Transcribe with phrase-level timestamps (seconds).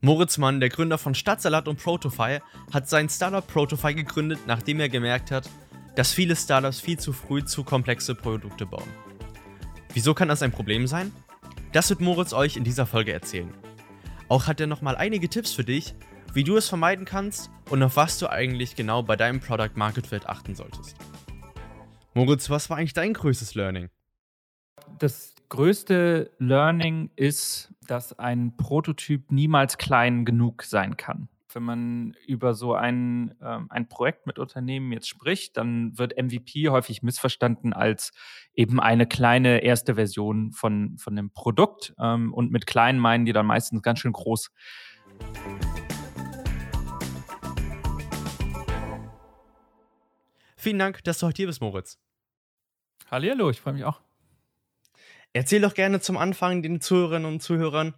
[0.00, 2.38] Moritz Mann, der Gründer von Stadtsalat und Protofy,
[2.72, 5.50] hat sein Startup Protofy gegründet, nachdem er gemerkt hat,
[5.96, 8.88] dass viele Startups viel zu früh zu komplexe Produkte bauen.
[9.94, 11.10] Wieso kann das ein Problem sein?
[11.72, 13.52] Das wird Moritz euch in dieser Folge erzählen.
[14.28, 15.96] Auch hat er nochmal einige Tipps für dich,
[16.32, 20.06] wie du es vermeiden kannst und auf was du eigentlich genau bei deinem Product Market
[20.06, 20.94] Fit achten solltest.
[22.14, 23.88] Moritz, was war eigentlich dein größtes Learning?
[24.98, 31.28] Das größte Learning ist, dass ein Prototyp niemals klein genug sein kann.
[31.54, 36.68] Wenn man über so ein, äh, ein Projekt mit Unternehmen jetzt spricht, dann wird MVP
[36.68, 38.12] häufig missverstanden als
[38.52, 41.94] eben eine kleine erste Version von, von dem Produkt.
[41.98, 44.50] Ähm, und mit klein meinen die dann meistens ganz schön groß.
[50.56, 51.98] Vielen Dank, dass du heute hier bist, Moritz.
[53.10, 54.02] Hallo, ich freue mich auch.
[55.32, 57.94] Erzähl doch gerne zum Anfang den Zuhörerinnen und Zuhörern,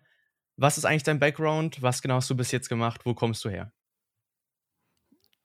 [0.56, 1.80] was ist eigentlich dein Background?
[1.82, 3.02] Was genau hast du bis jetzt gemacht?
[3.04, 3.72] Wo kommst du her?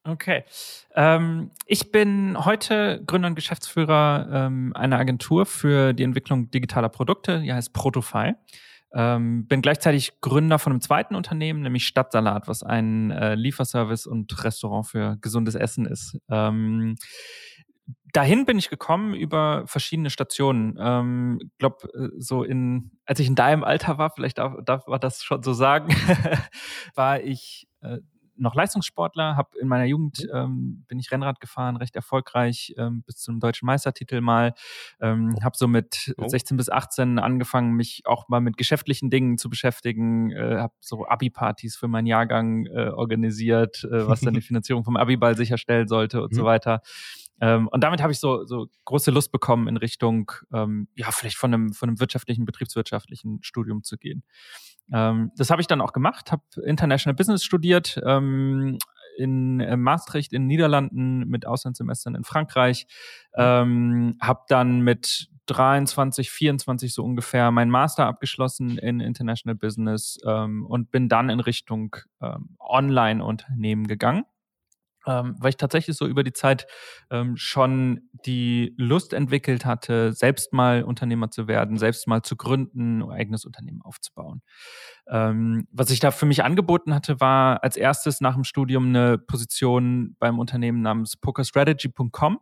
[0.08, 0.44] Okay.
[0.94, 7.42] Ähm, ich bin heute Gründer und Geschäftsführer ähm, einer Agentur für die Entwicklung digitaler Produkte,
[7.42, 8.34] die heißt Protofy.
[8.94, 14.44] Ähm, bin gleichzeitig Gründer von einem zweiten Unternehmen, nämlich Stadtsalat, was ein äh, Lieferservice und
[14.44, 16.18] Restaurant für gesundes Essen ist.
[16.30, 16.96] Ähm,
[18.16, 20.78] dahin bin ich gekommen über verschiedene Stationen.
[20.80, 25.00] Ähm, glaube, äh, so in, als ich in deinem Alter war, vielleicht darf, darf man
[25.00, 25.94] das schon so sagen,
[26.96, 28.00] war ich äh,
[28.38, 30.38] noch Leistungssportler, habe in meiner Jugend mhm.
[30.38, 34.54] ähm, bin ich Rennrad gefahren, recht erfolgreich ähm, bis zum deutschen Meistertitel mal.
[35.00, 36.28] Ähm, habe so mit oh.
[36.28, 40.32] 16 bis 18 angefangen, mich auch mal mit geschäftlichen Dingen zu beschäftigen.
[40.32, 44.98] Äh, habe so Abi-Partys für meinen Jahrgang äh, organisiert, äh, was dann die Finanzierung vom
[44.98, 46.36] Abi-Ball sicherstellen sollte und mhm.
[46.36, 46.82] so weiter.
[47.42, 51.38] Ähm, und damit habe ich so, so große Lust bekommen, in Richtung, ähm, ja, vielleicht
[51.38, 54.24] von einem, von einem wirtschaftlichen, betriebswirtschaftlichen Studium zu gehen.
[54.94, 58.78] Ähm, das habe ich dann auch gemacht, habe International Business studiert, ähm,
[59.18, 62.86] in äh, Maastricht in den Niederlanden mit Auslandssemestern in Frankreich,
[63.36, 70.66] ähm, habe dann mit 23, 24 so ungefähr mein Master abgeschlossen in International Business ähm,
[70.66, 74.26] und bin dann in Richtung ähm, Online-Unternehmen gegangen
[75.06, 76.68] ähm, weil ich tatsächlich so über die Zeit
[77.10, 83.02] ähm, schon die Lust entwickelt hatte, selbst mal Unternehmer zu werden, selbst mal zu gründen,
[83.02, 84.42] ein eigenes Unternehmen aufzubauen.
[85.08, 89.18] Ähm, was ich da für mich angeboten hatte, war als erstes nach dem Studium eine
[89.18, 92.40] Position beim Unternehmen namens pokerstrategy.com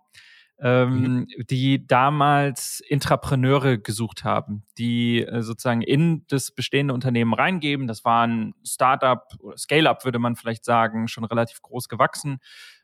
[0.63, 1.27] ähm, mhm.
[1.49, 7.85] die damals Intrapreneure gesucht haben, die äh, sozusagen in das bestehende Unternehmen reingeben.
[7.85, 12.39] Das war ein Startup oder Scale-up, würde man vielleicht sagen, schon relativ groß gewachsen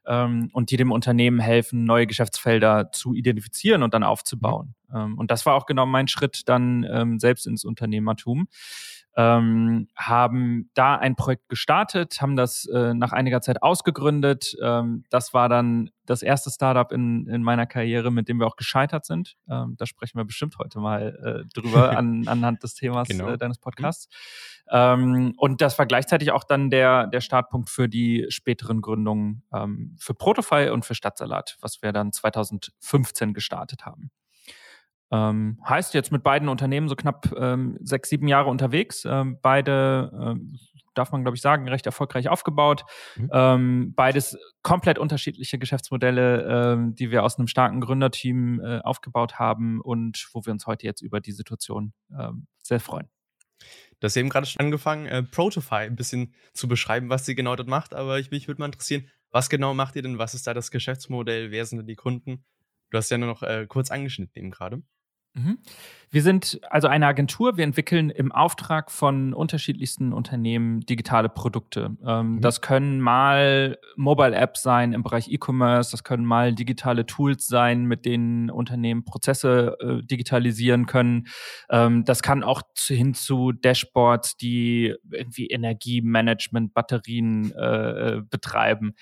[0.06, 4.75] ähm, und die dem Unternehmen helfen, neue Geschäftsfelder zu identifizieren und dann aufzubauen.
[4.90, 4.96] Mhm.
[4.97, 8.50] Ähm, und das war auch genau mein Schritt dann ähm, selbst ins Unternehmertum
[9.19, 14.56] ähm, haben da ein Projekt gestartet, haben das äh, nach einiger Zeit ausgegründet.
[14.63, 18.56] Ähm, das war dann das erste Startup in, in meiner Karriere, mit dem wir auch
[18.56, 19.35] gescheitert sind.
[19.50, 23.28] Ähm, da sprechen wir bestimmt heute mal äh, drüber an, anhand des Themas genau.
[23.31, 24.08] äh, deines Podcasts.
[24.72, 25.34] Mhm.
[25.38, 30.13] und das war gleichzeitig auch dann der, der Startpunkt für die späteren Gründungen ähm, für
[30.13, 34.12] Protofy und für Stadtsalat, was wir dann 2015 gestartet haben.
[35.12, 39.06] Ähm, heißt jetzt mit beiden Unternehmen so knapp ähm, sechs, sieben Jahre unterwegs.
[39.06, 40.59] Ähm, beide, ähm,
[40.94, 42.84] darf man glaube ich sagen, recht erfolgreich aufgebaut.
[43.16, 43.30] Mhm.
[43.31, 49.81] Ähm, beides komplett unterschiedliche Geschäftsmodelle, ähm, die wir aus einem starken Gründerteam äh, aufgebaut haben
[49.81, 51.94] und wo wir uns heute jetzt über die Situation
[52.62, 53.09] sehr freuen.
[54.00, 57.56] Du hast eben gerade schon angefangen, äh, Protofy ein bisschen zu beschreiben, was sie genau
[57.56, 60.18] dort macht, aber ich, mich würde mal interessieren, was genau macht ihr denn?
[60.18, 61.52] Was ist da das Geschäftsmodell?
[61.52, 62.46] Wer sind denn die Kunden?
[62.90, 64.81] Du hast ja nur noch äh, kurz angeschnitten eben gerade.
[65.44, 65.58] Mhm.
[66.12, 67.58] Wir sind also eine Agentur.
[67.58, 71.96] Wir entwickeln im Auftrag von unterschiedlichsten Unternehmen digitale Produkte.
[72.04, 72.42] Ähm, mhm.
[72.42, 75.92] Das können mal Mobile Apps sein im Bereich E-Commerce.
[75.92, 81.28] Das können mal digitale Tools sein, mit denen Unternehmen Prozesse äh, digitalisieren können.
[81.70, 88.96] Ähm, das kann auch hin zu Dashboards, die irgendwie Energiemanagement, Batterien äh, äh betreiben.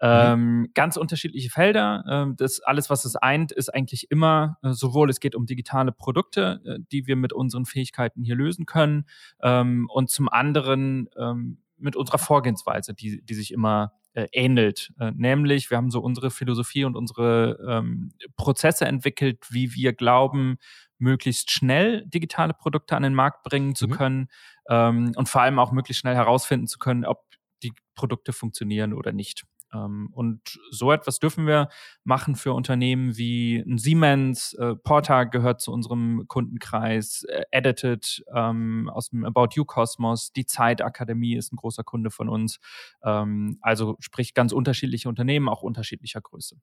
[0.00, 0.08] Mhm.
[0.08, 2.04] Ähm, ganz unterschiedliche Felder.
[2.08, 5.92] Ähm, das alles, was es eint, ist eigentlich immer äh, sowohl es geht um digitale
[5.92, 9.04] Produkte, äh, die wir mit unseren Fähigkeiten hier lösen können,
[9.42, 14.92] ähm, und zum anderen ähm, mit unserer Vorgehensweise, die, die sich immer äh, ähnelt.
[14.98, 20.56] Äh, nämlich, wir haben so unsere Philosophie und unsere ähm, Prozesse entwickelt, wie wir glauben,
[20.98, 23.92] möglichst schnell digitale Produkte an den Markt bringen zu mhm.
[23.92, 24.28] können
[24.68, 27.24] ähm, und vor allem auch möglichst schnell herausfinden zu können, ob
[27.62, 29.44] die Produkte funktionieren oder nicht.
[29.72, 31.68] Ähm, und so etwas dürfen wir
[32.04, 38.90] machen für Unternehmen wie ein Siemens, äh, Porta gehört zu unserem Kundenkreis, äh, Edited ähm,
[38.92, 42.58] aus dem About You Kosmos, die Zeitakademie ist ein großer Kunde von uns.
[43.04, 46.56] Ähm, also sprich ganz unterschiedliche Unternehmen, auch unterschiedlicher Größe.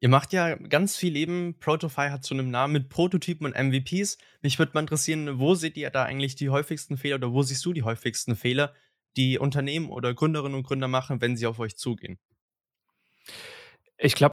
[0.00, 1.58] Ihr macht ja ganz viel eben.
[1.58, 4.18] Protofy hat so einen Namen mit Prototypen und MVPs.
[4.42, 7.64] Mich würde mal interessieren, wo seht ihr da eigentlich die häufigsten Fehler oder wo siehst
[7.64, 8.74] du die häufigsten Fehler,
[9.18, 12.18] die Unternehmen oder Gründerinnen und Gründer machen, wenn sie auf euch zugehen?
[13.98, 14.32] Ich glaube,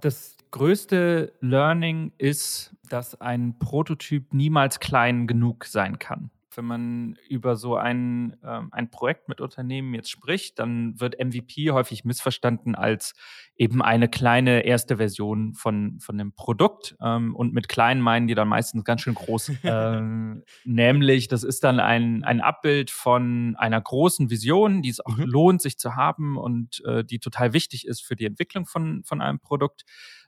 [0.00, 7.56] das größte Learning ist, dass ein Prototyp niemals klein genug sein kann wenn man über
[7.56, 13.14] so ein, ähm, ein Projekt mit Unternehmen jetzt spricht, dann wird MVP häufig missverstanden als
[13.56, 16.96] eben eine kleine erste Version von, von dem Produkt.
[17.00, 19.52] Ähm, und mit klein meinen die dann meistens ganz schön groß.
[19.64, 25.16] ähm, nämlich, das ist dann ein, ein Abbild von einer großen Vision, die es auch
[25.16, 25.24] mhm.
[25.24, 29.20] lohnt, sich zu haben und äh, die total wichtig ist für die Entwicklung von, von
[29.20, 29.84] einem Produkt.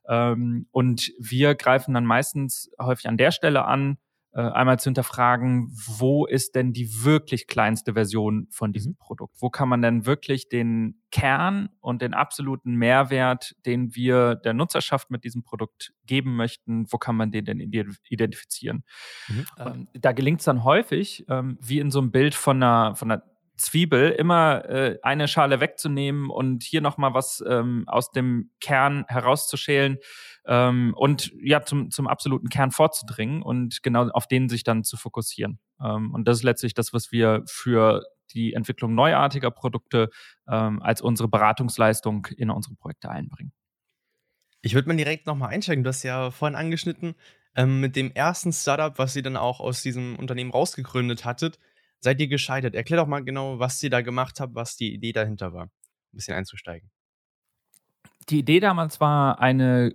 [0.09, 3.99] Ähm, und wir greifen dann meistens häufig an der Stelle an,
[4.33, 8.99] einmal zu hinterfragen, wo ist denn die wirklich kleinste Version von diesem mhm.
[8.99, 9.35] Produkt?
[9.41, 15.11] Wo kann man denn wirklich den Kern und den absoluten Mehrwert, den wir der Nutzerschaft
[15.11, 18.85] mit diesem Produkt geben möchten, wo kann man den denn identifizieren?
[19.29, 19.47] Mhm.
[19.59, 23.11] Ähm, da gelingt es dann häufig, ähm, wie in so einem Bild von einer, von
[23.11, 23.23] einer
[23.59, 29.99] Zwiebel immer äh, eine Schale wegzunehmen und hier nochmal was ähm, aus dem Kern herauszuschälen
[30.49, 34.97] ähm, und ja zum, zum absoluten Kern vorzudringen und genau auf den sich dann zu
[34.97, 35.61] fokussieren.
[35.81, 38.03] Ähm, und das ist letztlich das, was wir für
[38.33, 40.09] die Entwicklung neuartiger Produkte
[40.49, 43.53] ähm, als unsere Beratungsleistung in unsere Projekte einbringen.
[44.63, 45.85] Ich würde mal direkt nochmal einsteigen.
[45.85, 47.15] Du hast ja vorhin angeschnitten,
[47.55, 51.59] ähm, mit dem ersten Startup, was ihr dann auch aus diesem Unternehmen rausgegründet hattet,
[52.01, 52.75] seid ihr gescheitert?
[52.75, 55.65] Erklär doch mal genau, was ihr da gemacht habt, was die Idee dahinter war.
[55.65, 55.71] Ein
[56.13, 56.91] bisschen einzusteigen.
[58.31, 59.93] Die Idee damals war, eine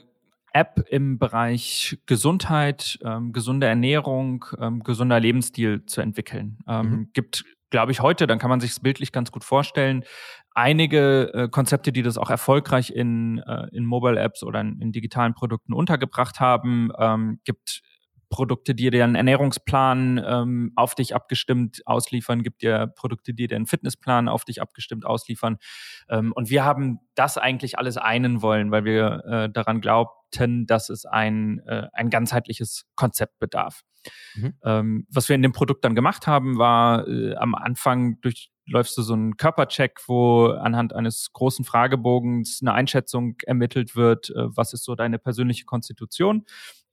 [0.54, 6.60] App im Bereich Gesundheit, ähm, gesunde Ernährung, ähm, gesunder Lebensstil zu entwickeln.
[6.68, 7.10] Ähm, mhm.
[7.14, 10.04] Gibt, glaube ich, heute, dann kann man sich es bildlich ganz gut vorstellen,
[10.54, 14.92] einige äh, Konzepte, die das auch erfolgreich in, äh, in Mobile Apps oder in, in
[14.92, 16.92] digitalen Produkten untergebracht haben.
[16.98, 17.82] Ähm, gibt
[18.30, 23.56] Produkte, die dir einen Ernährungsplan ähm, auf dich abgestimmt ausliefern, gibt dir Produkte, die dir
[23.56, 25.58] einen Fitnessplan auf dich abgestimmt ausliefern.
[26.10, 29.82] Ähm, und wir haben das eigentlich alles einen wollen, weil wir äh, daran
[30.33, 33.81] glaubten, dass es ein, äh, ein ganzheitliches Konzept bedarf.
[34.35, 34.53] Mhm.
[34.63, 38.97] Ähm, was wir in dem Produkt dann gemacht haben, war äh, am Anfang durch läufst
[38.97, 44.71] du so einen Körpercheck, wo anhand eines großen Fragebogens eine Einschätzung ermittelt wird, äh, was
[44.71, 46.45] ist so deine persönliche Konstitution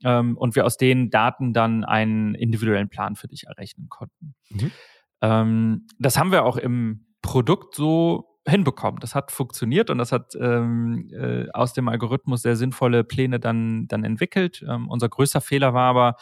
[0.02, 4.34] ähm, und wir aus den Daten dann einen individuellen Plan für dich errechnen konnten.
[4.48, 4.72] Mhm.
[5.20, 9.00] Ähm, das haben wir auch im Produkt so hinbekommen.
[9.00, 13.86] Das hat funktioniert und das hat ähm, äh, aus dem Algorithmus sehr sinnvolle Pläne dann,
[13.86, 14.64] dann entwickelt.
[14.66, 16.16] Ähm, unser größter Fehler war aber,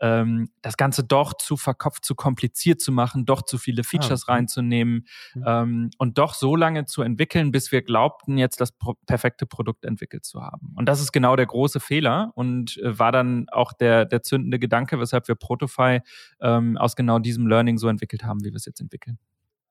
[0.00, 4.22] ähm, das Ganze doch zu verkopft, zu kompliziert zu machen, doch zu viele ah, Features
[4.22, 4.32] ah, okay.
[4.32, 5.44] reinzunehmen mhm.
[5.46, 9.84] ähm, und doch so lange zu entwickeln, bis wir glaubten, jetzt das pro perfekte Produkt
[9.84, 10.72] entwickelt zu haben.
[10.76, 14.58] Und das ist genau der große Fehler und äh, war dann auch der, der zündende
[14.58, 16.00] Gedanke, weshalb wir Protofy
[16.40, 19.18] ähm, aus genau diesem Learning so entwickelt haben, wie wir es jetzt entwickeln.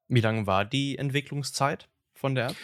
[0.08, 2.56] Wie lange war die Entwicklungszeit von der App?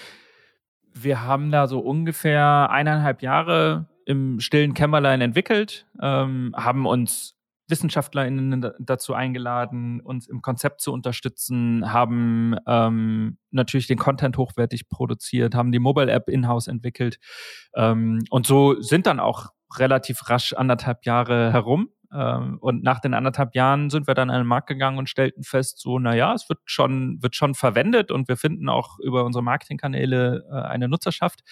[0.93, 7.35] Wir haben da so ungefähr eineinhalb Jahre im stillen Kämmerlein entwickelt, ähm, haben uns
[7.67, 15.55] WissenschaftlerInnen dazu eingeladen, uns im Konzept zu unterstützen, haben ähm, natürlich den Content hochwertig produziert,
[15.55, 17.19] haben die Mobile App in-house entwickelt.
[17.75, 19.47] Ähm, und so sind dann auch
[19.77, 21.89] relativ rasch anderthalb Jahre herum.
[22.13, 25.43] Ähm, und nach den anderthalb Jahren sind wir dann an den Markt gegangen und stellten
[25.43, 29.43] fest, so, naja, es wird schon, wird schon verwendet und wir finden auch über unsere
[29.43, 31.43] Marketingkanäle äh, eine Nutzerschaft.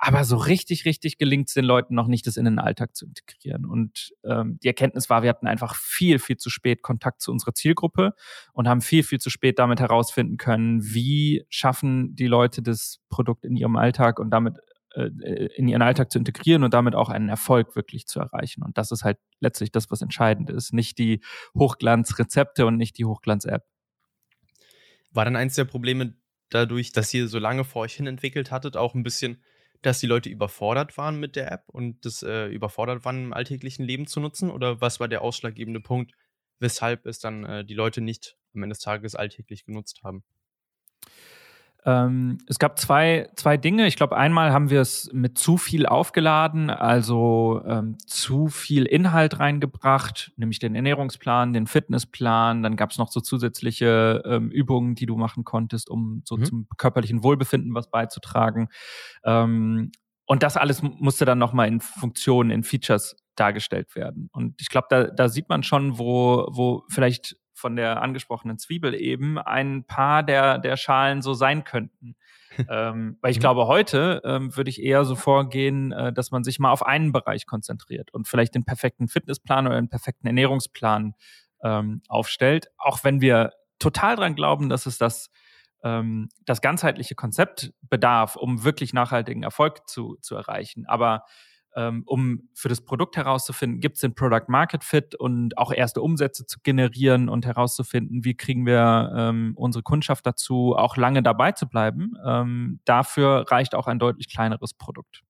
[0.00, 3.04] Aber so richtig, richtig gelingt es den Leuten noch nicht, das in den Alltag zu
[3.04, 3.66] integrieren.
[3.66, 7.52] Und ähm, die Erkenntnis war, wir hatten einfach viel, viel zu spät Kontakt zu unserer
[7.52, 8.14] Zielgruppe
[8.52, 13.44] und haben viel, viel zu spät damit herausfinden können, wie schaffen die Leute das Produkt
[13.44, 14.58] in ihrem Alltag und damit
[14.94, 18.62] in ihren Alltag zu integrieren und damit auch einen Erfolg wirklich zu erreichen.
[18.62, 20.72] Und das ist halt letztlich das, was entscheidend ist.
[20.72, 21.22] Nicht die
[21.56, 23.64] Hochglanzrezepte und nicht die Hochglanz-App.
[25.10, 26.14] War dann eins der Probleme
[26.50, 29.42] dadurch, dass ihr so lange vor euch hin entwickelt hattet, auch ein bisschen
[29.82, 33.84] dass die Leute überfordert waren mit der App und das äh, überfordert waren im alltäglichen
[33.84, 34.50] Leben zu nutzen?
[34.50, 36.12] Oder was war der ausschlaggebende Punkt,
[36.58, 40.24] weshalb es dann äh, die Leute nicht am Ende des Tages alltäglich genutzt haben?
[41.88, 43.86] Ähm, es gab zwei, zwei Dinge.
[43.86, 49.38] Ich glaube, einmal haben wir es mit zu viel aufgeladen, also ähm, zu viel Inhalt
[49.38, 52.62] reingebracht, nämlich den Ernährungsplan, den Fitnessplan.
[52.62, 56.44] Dann gab es noch so zusätzliche ähm, Übungen, die du machen konntest, um so mhm.
[56.44, 58.68] zum körperlichen Wohlbefinden was beizutragen.
[59.24, 59.90] Ähm,
[60.26, 64.28] und das alles musste dann nochmal in Funktionen, in Features dargestellt werden.
[64.32, 68.94] Und ich glaube, da, da sieht man schon, wo, wo vielleicht von der angesprochenen Zwiebel
[68.94, 72.16] eben ein paar der, der Schalen so sein könnten.
[72.70, 73.42] ähm, weil ich mhm.
[73.42, 77.12] glaube, heute ähm, würde ich eher so vorgehen, äh, dass man sich mal auf einen
[77.12, 81.14] Bereich konzentriert und vielleicht den perfekten Fitnessplan oder den perfekten Ernährungsplan
[81.62, 82.68] ähm, aufstellt.
[82.78, 85.30] Auch wenn wir total dran glauben, dass es das,
[85.82, 90.86] ähm, das ganzheitliche Konzept bedarf, um wirklich nachhaltigen Erfolg zu, zu erreichen.
[90.86, 91.24] Aber
[91.74, 96.46] um für das Produkt herauszufinden, gibt es den Product Market Fit und auch erste Umsätze
[96.46, 101.68] zu generieren und herauszufinden, wie kriegen wir ähm, unsere Kundschaft dazu, auch lange dabei zu
[101.68, 102.14] bleiben.
[102.26, 105.22] Ähm, dafür reicht auch ein deutlich kleineres Produkt.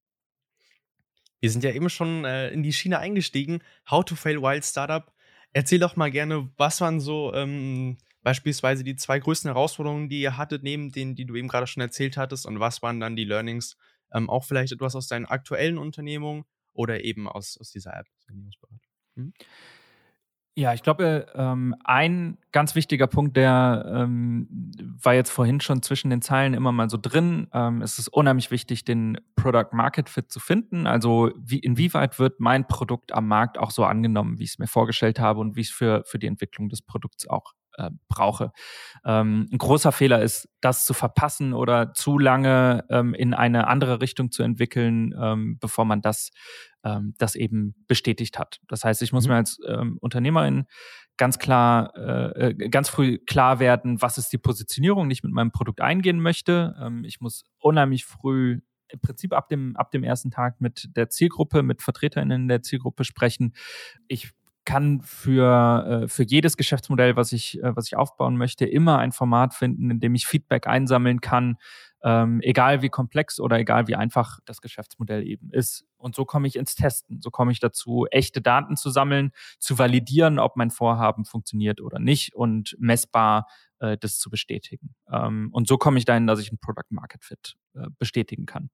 [1.41, 3.61] Wir sind ja eben schon äh, in die Schiene eingestiegen.
[3.91, 5.13] How to Fail Wild Startup.
[5.53, 10.37] Erzähl doch mal gerne, was waren so ähm, beispielsweise die zwei größten Herausforderungen, die ihr
[10.37, 13.25] hattet, neben denen, die du eben gerade schon erzählt hattest, und was waren dann die
[13.25, 13.77] Learnings,
[14.13, 18.07] ähm, auch vielleicht etwas aus deinen aktuellen Unternehmungen oder eben aus, aus dieser App.
[19.17, 19.33] Hm?
[20.59, 24.49] Ja, ich glaube, ähm, ein ganz wichtiger Punkt, der ähm,
[25.01, 27.47] war jetzt vorhin schon zwischen den Zeilen immer mal so drin.
[27.53, 30.89] Ähm, es ist unheimlich wichtig, den Product Market Fit zu finden.
[30.89, 34.67] Also wie, inwieweit wird mein Produkt am Markt auch so angenommen, wie ich es mir
[34.67, 38.53] vorgestellt habe und wie es für, für die Entwicklung des Produkts auch äh, brauche.
[39.05, 44.01] Ähm, ein großer Fehler ist, das zu verpassen oder zu lange ähm, in eine andere
[44.01, 46.31] Richtung zu entwickeln, ähm, bevor man das,
[46.85, 48.61] ähm, das eben bestätigt hat.
[48.69, 49.31] Das heißt, ich muss mhm.
[49.31, 50.67] mir als ähm, Unternehmerin
[51.17, 55.33] ganz klar, äh, äh, ganz früh klar werden, was ist die Positionierung, die ich mit
[55.33, 56.77] meinem Produkt eingehen möchte.
[56.81, 61.11] Ähm, ich muss unheimlich früh im Prinzip ab dem, ab dem ersten Tag mit der
[61.11, 63.55] Zielgruppe, mit VertreterInnen der Zielgruppe sprechen.
[64.07, 64.31] Ich
[64.69, 69.13] kann für, äh, für jedes Geschäftsmodell, was ich, äh, was ich aufbauen möchte, immer ein
[69.13, 71.57] Format finden, in dem ich Feedback einsammeln kann,
[72.03, 75.87] ähm, egal wie komplex oder egal wie einfach das Geschäftsmodell eben ist.
[75.97, 77.23] Und so komme ich ins Testen.
[77.23, 81.99] So komme ich dazu, echte Daten zu sammeln, zu validieren, ob mein Vorhaben funktioniert oder
[81.99, 83.47] nicht und messbar
[83.79, 84.95] äh, das zu bestätigen.
[85.11, 88.69] Ähm, und so komme ich dahin, dass ich ein Product Market Fit äh, bestätigen kann.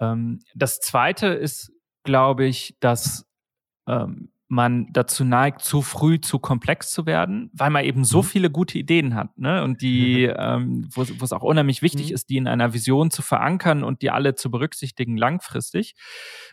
[0.00, 1.70] Ähm, das zweite ist,
[2.02, 3.26] glaube ich, dass
[3.86, 8.26] ähm, man dazu neigt, zu früh zu komplex zu werden, weil man eben so mhm.
[8.26, 9.64] viele gute Ideen hat, ne?
[9.64, 12.14] Und die, ähm, wo, wo es auch unheimlich wichtig mhm.
[12.14, 15.94] ist, die in einer Vision zu verankern und die alle zu berücksichtigen langfristig.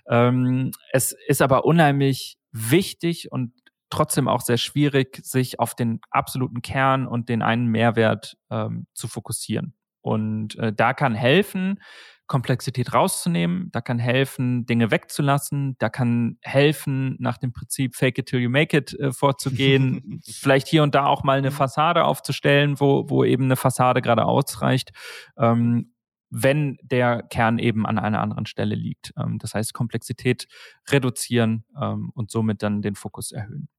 [0.08, 3.54] Ähm, es ist aber unheimlich wichtig und
[3.90, 9.08] trotzdem auch sehr schwierig, sich auf den absoluten Kern und den einen Mehrwert ähm, zu
[9.08, 9.76] fokussieren.
[10.02, 11.80] Und äh, da kann helfen,
[12.28, 18.28] Komplexität rauszunehmen, da kann helfen, Dinge wegzulassen, da kann helfen, nach dem Prinzip Fake it
[18.28, 21.56] till you make it äh, vorzugehen, vielleicht hier und da auch mal eine mhm.
[21.56, 24.92] Fassade aufzustellen, wo, wo eben eine Fassade gerade ausreicht.
[25.38, 25.94] Ähm,
[26.36, 29.14] wenn der Kern eben an einer anderen Stelle liegt.
[29.18, 30.48] Ähm, das heißt, Komplexität
[30.90, 33.70] reduzieren ähm, und somit dann den Fokus erhöhen.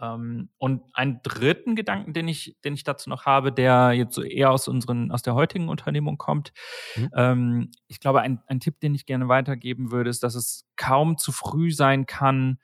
[0.00, 4.22] Ähm, und einen dritten Gedanken, den ich, den ich dazu noch habe, der jetzt so
[4.22, 6.52] eher aus unseren, aus der heutigen Unternehmung kommt.
[6.96, 7.10] Mhm.
[7.14, 11.16] Ähm, ich glaube, ein, ein Tipp, den ich gerne weitergeben würde, ist, dass es kaum
[11.16, 12.58] zu früh sein kann,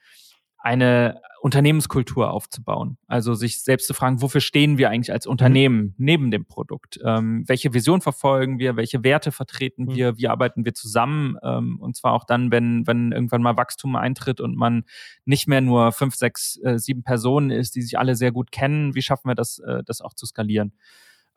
[0.62, 2.98] eine Unternehmenskultur aufzubauen.
[3.08, 5.26] Also sich selbst zu fragen, wofür stehen wir eigentlich als.
[5.26, 7.00] Unternehmen neben dem Produkt?
[7.04, 8.76] Ähm, welche Vision verfolgen wir?
[8.76, 9.94] Welche Werte vertreten mhm.
[9.94, 10.18] wir?
[10.18, 11.36] Wie arbeiten wir zusammen?
[11.42, 14.84] Ähm, und zwar auch dann, wenn, wenn irgendwann mal Wachstum eintritt und man
[15.24, 18.94] nicht mehr nur fünf, sechs, äh, sieben Personen ist, die sich alle sehr gut kennen.
[18.94, 20.74] Wie schaffen wir das, äh, das auch zu skalieren?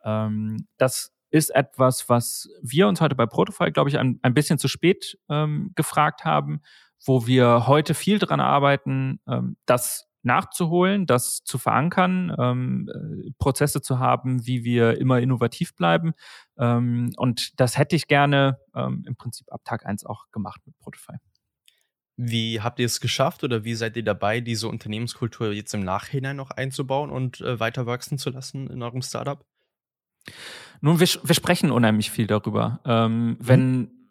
[0.04, 4.58] Ähm, das ist etwas, was wir uns heute bei Protofile, glaube ich, ein, ein bisschen
[4.58, 6.60] zu spät ähm, gefragt haben
[7.06, 13.80] wo wir heute viel dran arbeiten, ähm, das nachzuholen, das zu verankern, ähm, äh, Prozesse
[13.80, 16.14] zu haben, wie wir immer innovativ bleiben.
[16.58, 20.76] Ähm, und das hätte ich gerne ähm, im Prinzip ab Tag eins auch gemacht mit
[20.78, 21.14] Protify.
[22.16, 26.36] Wie habt ihr es geschafft oder wie seid ihr dabei, diese Unternehmenskultur jetzt im Nachhinein
[26.36, 29.44] noch einzubauen und äh, weiter wachsen zu lassen in eurem Startup?
[30.80, 32.80] Nun, wir, wir sprechen unheimlich viel darüber.
[32.84, 33.36] Ähm, mhm.
[33.38, 34.05] Wenn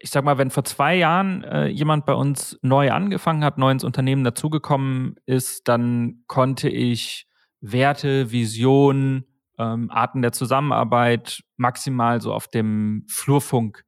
[0.00, 3.70] ich sag mal, wenn vor zwei Jahren äh, jemand bei uns neu angefangen hat, neu
[3.70, 7.26] ins Unternehmen dazugekommen ist, dann konnte ich
[7.60, 9.26] Werte, Visionen,
[9.58, 13.84] ähm, Arten der Zusammenarbeit maximal so auf dem Flurfunk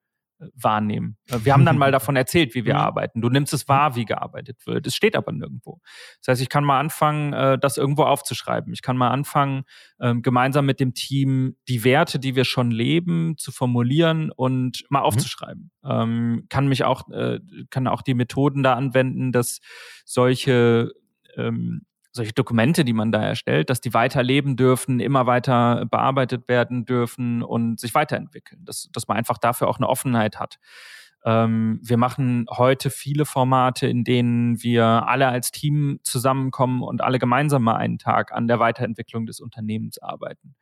[0.55, 1.17] wahrnehmen.
[1.31, 2.81] Äh, wir haben dann mal davon erzählt, wie wir mhm.
[2.81, 3.21] arbeiten.
[3.21, 4.87] Du nimmst es wahr, wie gearbeitet wird.
[4.87, 5.81] Es steht aber nirgendwo.
[6.21, 8.73] Das heißt, ich kann mal anfangen, äh, das irgendwo aufzuschreiben.
[8.73, 9.65] Ich kann mal anfangen,
[10.01, 15.01] ähm, gemeinsam mit dem Team die Werte, die wir schon leben, zu formulieren und mal
[15.01, 15.07] mhm.
[15.07, 15.71] aufzuschreiben.
[15.83, 16.47] Mhm.
[16.49, 19.61] Kann mich auch, äh, kann auch die Methoden da anwenden, dass
[20.05, 20.93] solche
[21.37, 26.85] ähm, solche Dokumente, die man da erstellt, dass die weiterleben dürfen, immer weiter bearbeitet werden
[26.85, 28.65] dürfen und sich weiterentwickeln.
[28.65, 30.59] Dass, dass man einfach dafür auch eine Offenheit hat.
[31.25, 37.19] Ähm, wir machen heute viele Formate, in denen wir alle als Team zusammenkommen und alle
[37.19, 40.57] gemeinsam mal einen Tag an der Weiterentwicklung des Unternehmens arbeiten.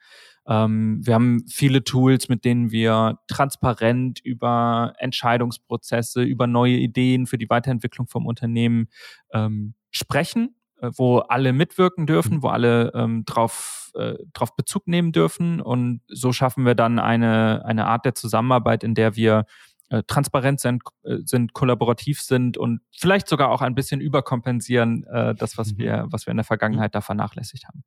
[0.47, 7.39] Ähm, wir haben viele Tools, mit denen wir transparent über Entscheidungsprozesse, über neue Ideen für
[7.39, 8.89] die Weiterentwicklung vom Unternehmen
[9.33, 12.43] ähm, sprechen wo alle mitwirken dürfen, mhm.
[12.43, 15.61] wo alle ähm, drauf, äh, drauf Bezug nehmen dürfen.
[15.61, 19.47] Und so schaffen wir dann eine, eine Art der Zusammenarbeit, in der wir
[19.91, 25.35] äh, transparent sind, äh, sind, kollaborativ sind und vielleicht sogar auch ein bisschen überkompensieren, äh,
[25.35, 25.79] das, was mhm.
[25.79, 27.83] wir, was wir in der Vergangenheit da vernachlässigt haben.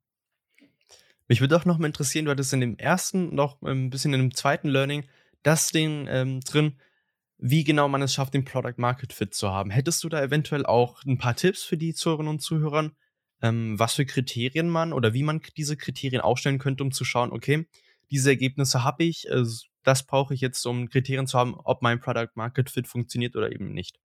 [1.28, 4.20] Mich würde auch noch mal interessieren, du hattest in dem ersten, noch ein bisschen in
[4.20, 5.04] dem zweiten Learning,
[5.42, 6.74] das Ding ähm, drin,
[7.38, 9.70] wie genau man es schafft, den Product Market Fit zu haben.
[9.70, 12.90] Hättest du da eventuell auch ein paar Tipps für die Zuhörerinnen und Zuhörer,
[13.42, 17.32] ähm, was für Kriterien man oder wie man diese Kriterien aufstellen könnte, um zu schauen,
[17.32, 17.66] okay,
[18.10, 19.44] diese Ergebnisse habe ich, äh,
[19.82, 23.52] das brauche ich jetzt, um Kriterien zu haben, ob mein Product Market Fit funktioniert oder
[23.52, 23.98] eben nicht.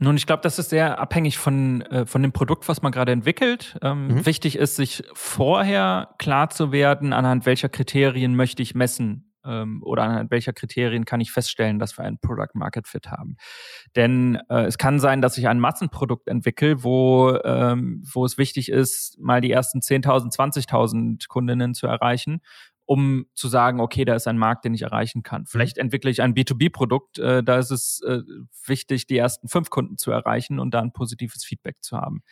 [0.00, 3.12] Nun, ich glaube, das ist sehr abhängig von, äh, von dem Produkt, was man gerade
[3.12, 3.78] entwickelt.
[3.82, 4.26] Ähm, mhm.
[4.26, 10.04] Wichtig ist, sich vorher klar zu werden, anhand welcher Kriterien möchte ich messen, ähm, oder
[10.04, 13.36] anhand welcher Kriterien kann ich feststellen, dass wir einen Product Market Fit haben.
[13.96, 18.70] Denn äh, es kann sein, dass ich ein Massenprodukt entwickle, wo, ähm, wo es wichtig
[18.70, 22.40] ist, mal die ersten 10.000, 20.000 Kundinnen zu erreichen
[22.84, 25.46] um zu sagen, okay, da ist ein Markt, den ich erreichen kann.
[25.46, 25.82] Vielleicht mhm.
[25.82, 28.20] entwickle ich ein B2B-Produkt, äh, da ist es äh,
[28.66, 32.22] wichtig, die ersten fünf Kunden zu erreichen und da ein positives Feedback zu haben.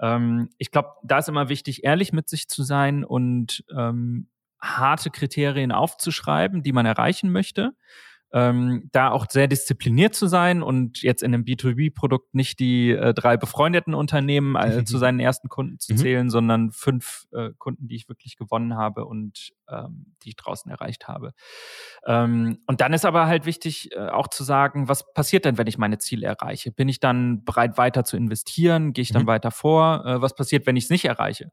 [0.00, 4.28] Ähm, ich glaube, da ist immer wichtig, ehrlich mit sich zu sein und ähm,
[4.60, 7.72] harte Kriterien aufzuschreiben, die man erreichen möchte.
[8.30, 13.14] Ähm, da auch sehr diszipliniert zu sein und jetzt in einem B2B-Produkt nicht die äh,
[13.14, 15.96] drei befreundeten Unternehmen äh, zu seinen ersten Kunden zu mhm.
[15.96, 20.70] zählen, sondern fünf äh, Kunden, die ich wirklich gewonnen habe und ähm, die ich draußen
[20.70, 21.32] erreicht habe.
[22.04, 25.66] Ähm, und dann ist aber halt wichtig, äh, auch zu sagen, was passiert denn, wenn
[25.66, 26.70] ich meine Ziele erreiche?
[26.70, 28.92] Bin ich dann bereit, weiter zu investieren?
[28.92, 29.28] Gehe ich dann mhm.
[29.28, 30.04] weiter vor?
[30.04, 31.50] Äh, was passiert, wenn ich es nicht erreiche?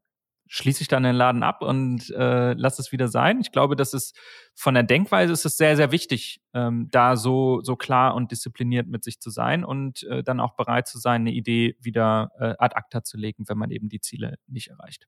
[0.47, 3.39] Schließe ich dann den Laden ab und äh, lasse es wieder sein.
[3.41, 4.17] Ich glaube, das ist
[4.53, 8.87] von der Denkweise ist es sehr, sehr wichtig, ähm, da so, so klar und diszipliniert
[8.87, 12.53] mit sich zu sein und äh, dann auch bereit zu sein, eine Idee wieder äh,
[12.59, 15.07] ad acta zu legen, wenn man eben die Ziele nicht erreicht.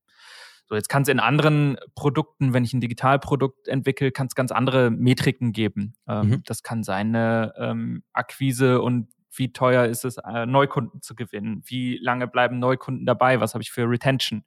[0.69, 4.51] So, jetzt kann es in anderen Produkten, wenn ich ein Digitalprodukt entwickle, kann es ganz
[4.51, 5.95] andere Metriken geben.
[6.07, 6.43] Ähm, mhm.
[6.45, 11.61] Das kann sein eine ähm, Akquise und wie teuer ist es, äh, Neukunden zu gewinnen?
[11.65, 13.39] Wie lange bleiben Neukunden dabei?
[13.39, 14.43] Was habe ich für Retention?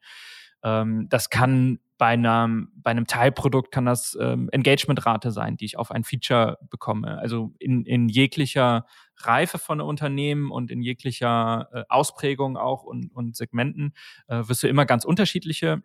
[0.63, 5.77] Ähm, das kann bei einem, bei einem Teilprodukt kann das ähm, Engagementrate sein, die ich
[5.77, 7.19] auf ein Feature bekomme.
[7.19, 8.87] Also in, in jeglicher
[9.19, 13.93] Reife von Unternehmen und in jeglicher äh, Ausprägung auch und, und Segmenten
[14.29, 15.83] äh, wirst du immer ganz unterschiedliche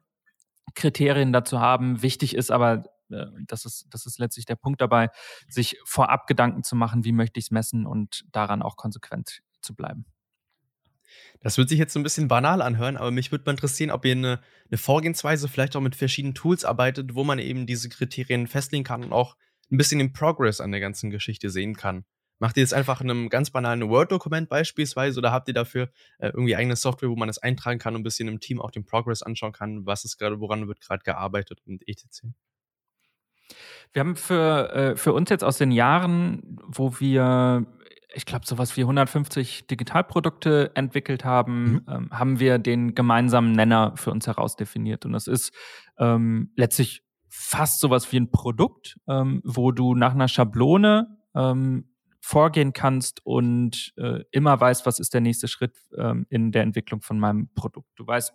[0.73, 2.01] Kriterien dazu haben.
[2.01, 5.09] Wichtig ist aber, äh, das, ist, das ist letztlich der Punkt dabei,
[5.49, 9.75] sich vorab Gedanken zu machen, wie möchte ich es messen und daran auch konsequent zu
[9.75, 10.05] bleiben.
[11.41, 14.05] Das wird sich jetzt so ein bisschen banal anhören, aber mich würde mal interessieren, ob
[14.05, 18.47] ihr eine, eine Vorgehensweise vielleicht auch mit verschiedenen Tools arbeitet, wo man eben diese Kriterien
[18.47, 19.35] festlegen kann und auch
[19.71, 22.05] ein bisschen den Progress an der ganzen Geschichte sehen kann.
[22.39, 26.27] Macht ihr jetzt einfach in einem ganz banalen Word-Dokument beispielsweise oder habt ihr dafür äh,
[26.27, 28.85] irgendwie eigene Software, wo man das eintragen kann und ein bisschen im Team auch den
[28.85, 32.23] Progress anschauen kann, was ist gerade, woran wird gerade gearbeitet und etc.
[33.93, 37.65] Wir haben für, äh, für uns jetzt aus den Jahren, wo wir
[38.15, 41.81] ich glaube, sowas wie 150 Digitalprodukte entwickelt haben, mhm.
[41.87, 45.05] ähm, haben wir den gemeinsamen Nenner für uns herausdefiniert.
[45.05, 45.53] Und das ist
[45.99, 51.89] ähm, letztlich fast sowas wie ein Produkt, ähm, wo du nach einer Schablone ähm,
[52.21, 57.01] vorgehen kannst und äh, immer weißt, was ist der nächste Schritt ähm, in der Entwicklung
[57.01, 57.89] von meinem Produkt.
[57.97, 58.33] Du weißt,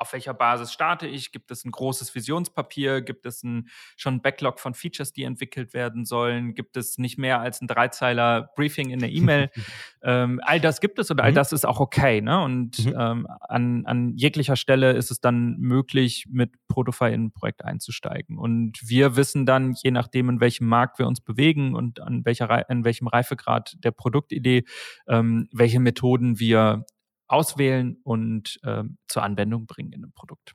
[0.00, 1.30] auf welcher Basis starte ich?
[1.30, 3.02] Gibt es ein großes Visionspapier?
[3.02, 6.54] Gibt es ein, schon ein Backlog von Features, die entwickelt werden sollen?
[6.54, 9.50] Gibt es nicht mehr als ein Dreizeiler Briefing in der E-Mail?
[10.02, 11.34] ähm, all das gibt es und all mhm.
[11.34, 12.22] das ist auch okay.
[12.22, 12.42] Ne?
[12.42, 12.94] Und mhm.
[12.98, 18.38] ähm, an, an jeglicher Stelle ist es dann möglich, mit Protofy in ein Projekt einzusteigen.
[18.38, 22.70] Und wir wissen dann, je nachdem, in welchem Markt wir uns bewegen und an welcher,
[22.70, 24.64] in welchem Reifegrad der Produktidee,
[25.08, 26.86] ähm, welche Methoden wir
[27.30, 30.54] auswählen und ähm, zur Anwendung bringen in einem Produkt.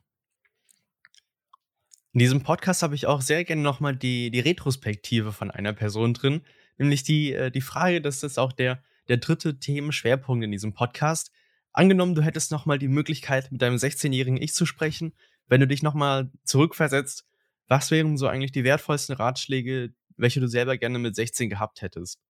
[2.12, 6.14] In diesem Podcast habe ich auch sehr gerne nochmal die, die Retrospektive von einer Person
[6.14, 6.42] drin,
[6.78, 11.30] nämlich die, äh, die Frage, das ist auch der, der dritte Themenschwerpunkt in diesem Podcast.
[11.72, 15.14] Angenommen, du hättest nochmal die Möglichkeit, mit deinem 16-jährigen Ich zu sprechen,
[15.46, 17.26] wenn du dich nochmal zurückversetzt,
[17.68, 22.20] was wären so eigentlich die wertvollsten Ratschläge, welche du selber gerne mit 16 gehabt hättest?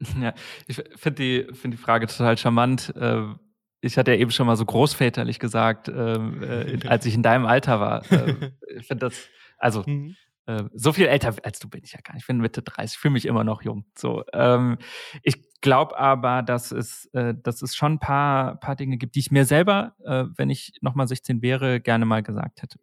[0.20, 0.34] Ja,
[0.66, 2.92] ich finde die, find die Frage total charmant.
[2.96, 3.38] Ähm,
[3.84, 7.46] ich hatte ja eben schon mal so großväterlich gesagt, ähm, äh, als ich in deinem
[7.46, 8.02] Alter war.
[8.14, 10.16] Ähm, ich finde das, also mhm.
[10.46, 12.22] äh, so viel älter als du bin ich ja gar nicht.
[12.22, 13.84] Ich bin Mitte 30, fühle mich immer noch jung.
[13.96, 14.78] So, ähm,
[15.22, 19.20] ich glaube aber, dass es, äh, dass es schon ein paar, paar Dinge gibt, die
[19.20, 22.78] ich mir selber, äh, wenn ich nochmal 16 wäre, gerne mal gesagt hätte.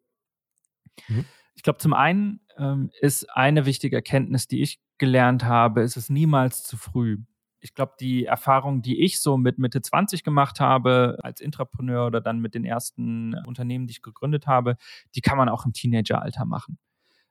[1.07, 1.25] Mhm.
[1.55, 6.09] Ich glaube, zum einen ähm, ist eine wichtige Erkenntnis, die ich gelernt habe, ist es
[6.09, 7.19] niemals zu früh.
[7.61, 12.19] Ich glaube, die Erfahrung, die ich so mit Mitte 20 gemacht habe, als Intrapreneur oder
[12.19, 14.77] dann mit den ersten Unternehmen, die ich gegründet habe,
[15.15, 16.77] die kann man auch im Teenageralter machen.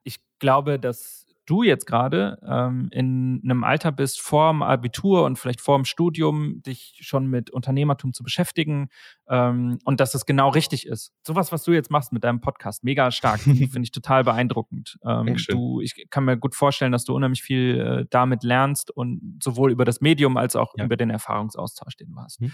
[0.04, 5.38] Ich glaube, dass du jetzt gerade ähm, in einem Alter bist, vor dem Abitur und
[5.38, 8.88] vielleicht vor dem Studium, dich schon mit Unternehmertum zu beschäftigen
[9.28, 11.12] ähm, und dass es genau richtig ist.
[11.26, 14.98] Sowas, was du jetzt machst mit deinem Podcast, mega stark, finde ich total beeindruckend.
[15.04, 19.40] Ähm, du, ich kann mir gut vorstellen, dass du unheimlich viel äh, damit lernst und
[19.42, 20.84] sowohl über das Medium als auch ja.
[20.84, 22.40] über den Erfahrungsaustausch, den du hast.
[22.40, 22.52] Mhm.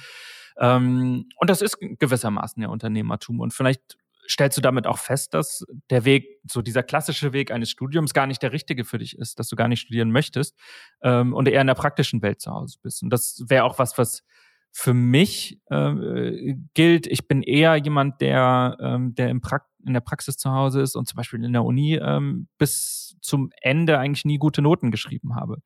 [0.58, 3.40] Und das ist gewissermaßen ja Unternehmertum.
[3.40, 3.98] Und vielleicht
[4.28, 8.26] stellst du damit auch fest, dass der Weg, so dieser klassische Weg eines Studiums gar
[8.26, 10.56] nicht der richtige für dich ist, dass du gar nicht studieren möchtest
[11.02, 13.02] ähm, und eher in der praktischen Welt zu Hause bist.
[13.02, 14.24] Und das wäre auch was, was
[14.72, 17.06] für mich äh, gilt.
[17.06, 20.96] Ich bin eher jemand, der, ähm, der im Prakt in der Praxis zu Hause ist
[20.96, 25.36] und zum Beispiel in der Uni ähm, bis zum Ende eigentlich nie gute Noten geschrieben
[25.36, 25.62] habe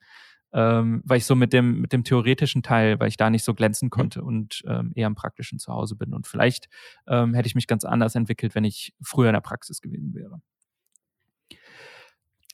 [0.53, 3.55] ähm, weil ich so mit dem, mit dem theoretischen Teil, weil ich da nicht so
[3.55, 3.91] glänzen mhm.
[3.91, 6.13] konnte und ähm, eher im praktischen zu Hause bin.
[6.15, 6.69] Und vielleicht
[7.07, 10.41] ähm, hätte ich mich ganz anders entwickelt, wenn ich früher in der Praxis gewesen wäre.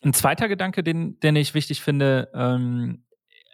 [0.02, 3.04] Ein zweiter Gedanke, den, den ich wichtig finde, ähm,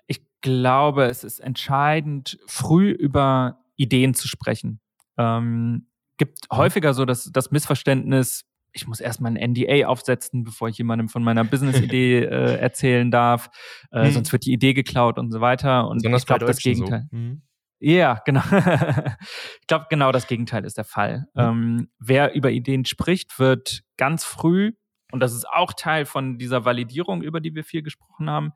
[0.07, 4.81] ich glaube, es ist entscheidend, früh über Ideen zu sprechen.
[5.17, 5.87] Ähm,
[6.19, 6.57] gibt mhm.
[6.57, 11.23] häufiger so das, das Missverständnis, ich muss erstmal ein NDA aufsetzen, bevor ich jemandem von
[11.23, 13.51] meiner Business-Idee äh, erzählen darf.
[13.91, 14.13] Äh, hm.
[14.13, 15.89] Sonst wird die Idee geklaut und so weiter.
[15.89, 17.09] Und Besonders ich glaube, das Gegenteil.
[17.11, 17.17] So.
[17.17, 17.43] Mhm.
[17.81, 18.43] Ja, genau.
[19.61, 21.27] ich glaube, genau das Gegenteil ist der Fall.
[21.35, 21.41] Mhm.
[21.41, 24.73] Ähm, wer über Ideen spricht, wird ganz früh,
[25.11, 28.53] und das ist auch Teil von dieser Validierung, über die wir viel gesprochen haben,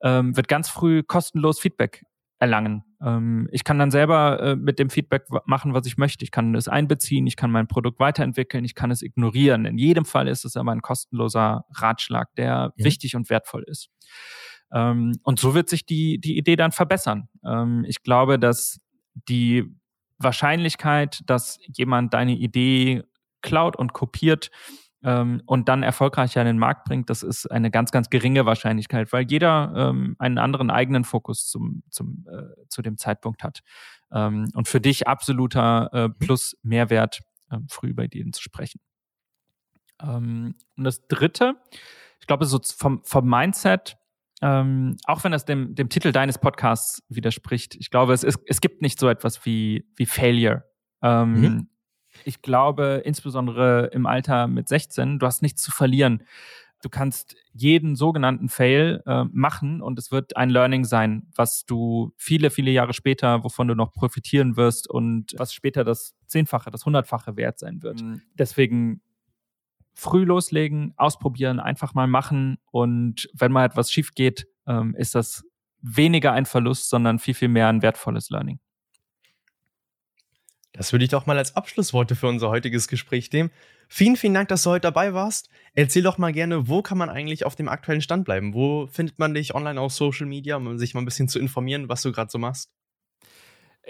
[0.00, 2.04] ähm, wird ganz früh kostenlos Feedback
[2.38, 2.84] erlangen.
[3.00, 6.24] Ähm, ich kann dann selber äh, mit dem Feedback machen, was ich möchte.
[6.24, 9.64] Ich kann es einbeziehen, ich kann mein Produkt weiterentwickeln, ich kann es ignorieren.
[9.64, 12.84] In jedem Fall ist es aber ein kostenloser Ratschlag, der ja.
[12.84, 13.88] wichtig und wertvoll ist.
[14.72, 17.28] Ähm, und so wird sich die, die Idee dann verbessern.
[17.44, 18.80] Ähm, ich glaube, dass
[19.28, 19.64] die
[20.18, 23.02] Wahrscheinlichkeit, dass jemand deine Idee
[23.40, 24.50] klaut und kopiert,
[25.04, 29.12] ähm, und dann erfolgreicher in den Markt bringt, das ist eine ganz, ganz geringe Wahrscheinlichkeit,
[29.12, 33.60] weil jeder ähm, einen anderen eigenen Fokus zum, zum, äh, zu dem Zeitpunkt hat.
[34.12, 38.80] Ähm, und für dich absoluter äh, Plus Mehrwert, äh, früh bei denen zu sprechen.
[40.02, 41.54] Ähm, und das Dritte,
[42.20, 43.96] ich glaube, so vom, vom Mindset,
[44.42, 48.60] ähm, auch wenn das dem, dem Titel deines Podcasts widerspricht, ich glaube, es, ist, es
[48.60, 50.64] gibt nicht so etwas wie, wie Failure.
[51.02, 51.68] Ähm, mhm
[52.24, 56.22] ich glaube, insbesondere im Alter mit 16, du hast nichts zu verlieren.
[56.80, 62.12] Du kannst jeden sogenannten Fail äh, machen und es wird ein Learning sein, was du
[62.16, 66.86] viele, viele Jahre später, wovon du noch profitieren wirst und was später das Zehnfache, das
[66.86, 68.00] Hundertfache wert sein wird.
[68.00, 68.22] Mhm.
[68.34, 69.00] Deswegen
[69.92, 75.44] früh loslegen, ausprobieren, einfach mal machen und wenn mal etwas schief geht, ähm, ist das
[75.80, 78.60] weniger ein Verlust, sondern viel, viel mehr ein wertvolles Learning.
[80.72, 83.50] Das würde ich doch mal als Abschlussworte für unser heutiges Gespräch nehmen.
[83.88, 85.48] Vielen, vielen Dank, dass du heute dabei warst.
[85.74, 88.52] Erzähl doch mal gerne, wo kann man eigentlich auf dem aktuellen Stand bleiben?
[88.52, 91.88] Wo findet man dich online auf Social Media, um sich mal ein bisschen zu informieren,
[91.88, 92.70] was du gerade so machst?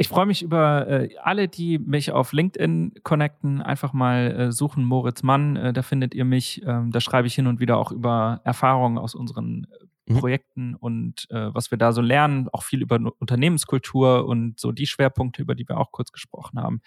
[0.00, 3.60] Ich freue mich über äh, alle, die mich auf LinkedIn connecten.
[3.60, 6.62] Einfach mal äh, suchen Moritz Mann, äh, da findet ihr mich.
[6.64, 9.66] Ähm, da schreibe ich hin und wieder auch über Erfahrungen aus unseren
[10.08, 10.18] mhm.
[10.18, 14.86] Projekten und äh, was wir da so lernen, auch viel über Unternehmenskultur und so die
[14.86, 16.80] Schwerpunkte, über die wir auch kurz gesprochen haben.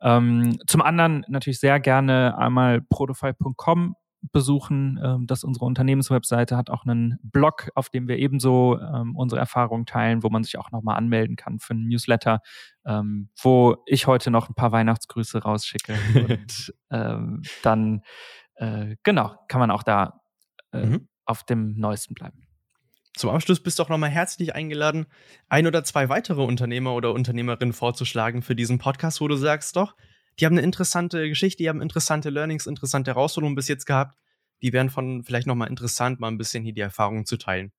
[0.00, 3.96] Ähm, zum anderen natürlich sehr gerne einmal prodofy.com
[4.32, 4.98] besuchen.
[5.02, 9.40] Ähm, das ist unsere Unternehmenswebseite, hat auch einen Blog, auf dem wir ebenso ähm, unsere
[9.40, 12.40] Erfahrungen teilen, wo man sich auch nochmal anmelden kann für einen Newsletter,
[12.84, 15.94] ähm, wo ich heute noch ein paar Weihnachtsgrüße rausschicke.
[16.28, 18.02] und ähm, dann,
[18.56, 20.20] äh, genau, kann man auch da
[20.72, 21.08] äh, mhm.
[21.24, 22.47] auf dem Neuesten bleiben.
[23.18, 25.06] Zum Abschluss bist du auch nochmal herzlich eingeladen,
[25.48, 29.96] ein oder zwei weitere Unternehmer oder Unternehmerinnen vorzuschlagen für diesen Podcast, wo du sagst, doch,
[30.38, 34.16] die haben eine interessante Geschichte, die haben interessante Learnings, interessante Herausforderungen bis jetzt gehabt.
[34.62, 37.72] Die wären von vielleicht nochmal interessant, mal ein bisschen hier die Erfahrungen zu teilen.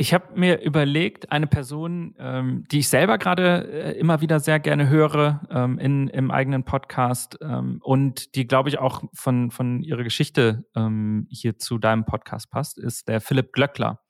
[0.00, 4.60] Ich habe mir überlegt, eine Person, ähm, die ich selber gerade äh, immer wieder sehr
[4.60, 9.82] gerne höre ähm, in, im eigenen Podcast ähm, und die, glaube ich, auch von, von
[9.82, 14.00] ihrer Geschichte ähm, hier zu deinem Podcast passt, ist der Philipp Glöckler.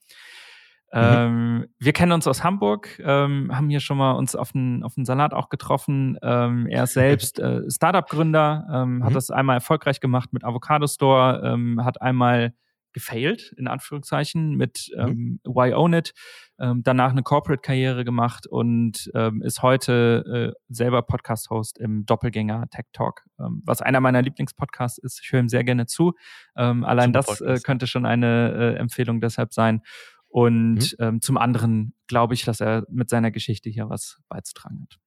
[0.92, 1.01] Mhm.
[1.01, 4.92] Ähm, wir kennen uns aus Hamburg, ähm, haben hier schon mal uns auf den, auf
[4.94, 6.18] den Salat auch getroffen.
[6.20, 9.05] Ähm, er ist selbst äh, Startup-Gründer, ähm, mhm.
[9.05, 12.53] hat das einmal erfolgreich gemacht mit Avocado Store, ähm, hat einmal
[12.98, 15.00] gefailt, in Anführungszeichen, mit mhm.
[15.00, 16.12] ähm, Why Own It,
[16.58, 22.87] ähm, danach eine Corporate-Karriere gemacht und ähm, ist heute äh, selber Podcast-Host im Doppelgänger Tech
[22.92, 25.20] Talk, ähm, was einer meiner Lieblingspodcasts ist.
[25.22, 26.14] Ich höre ihm sehr gerne zu.
[26.56, 29.82] Ähm, allein Super das äh, könnte schon eine äh, Empfehlung deshalb sein.
[30.26, 31.04] Und mhm.
[31.04, 34.98] ähm, zum anderen glaube ich, dass er mit seiner Geschichte hier was beizutragen hat.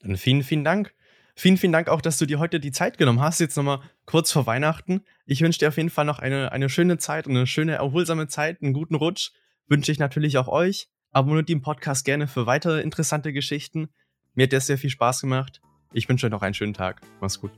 [0.00, 0.92] Dann vielen, vielen Dank.
[1.38, 4.32] Vielen, vielen Dank auch, dass du dir heute die Zeit genommen hast, jetzt nochmal kurz
[4.32, 5.02] vor Weihnachten.
[5.26, 8.62] Ich wünsche dir auf jeden Fall noch eine, eine schöne Zeit, eine schöne, erholsame Zeit,
[8.62, 9.32] einen guten Rutsch.
[9.68, 10.88] Wünsche ich natürlich auch euch.
[11.10, 13.90] Abonniert den Podcast gerne für weitere interessante Geschichten.
[14.32, 15.60] Mir hat das sehr viel Spaß gemacht.
[15.92, 17.02] Ich wünsche euch noch einen schönen Tag.
[17.20, 17.52] Mach's gut.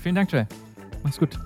[0.00, 0.46] Vielen Dank, Jay.
[1.02, 1.36] Mach's gut.